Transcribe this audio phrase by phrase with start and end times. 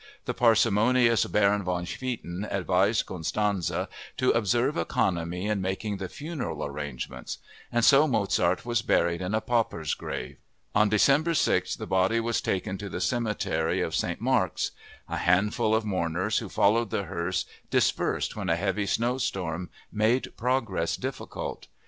[0.25, 3.69] The parsimonious Baron van Swieten advised Constanze
[4.17, 7.37] to observe economy in making the funeral arrangements;
[7.71, 10.37] and so Mozart was buried in a pauper's grave.
[10.73, 14.19] On December 6, the body was taken to the cemetery of St.
[14.19, 14.71] Marx.
[15.07, 20.97] A handful of mourners who followed the hearse dispersed when a heavy snowstorm made progress
[20.97, 21.67] difficult.